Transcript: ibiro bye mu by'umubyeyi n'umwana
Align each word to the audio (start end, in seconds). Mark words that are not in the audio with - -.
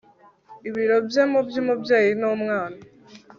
ibiro 0.67 0.97
bye 1.07 1.23
mu 1.31 1.39
by'umubyeyi 1.47 2.11
n'umwana 2.19 2.79